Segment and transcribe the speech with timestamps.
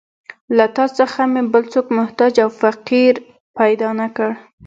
[0.57, 3.15] له تا څخه مې بل څوک محتاج او فقیر
[3.57, 4.31] پیدا نه کړ.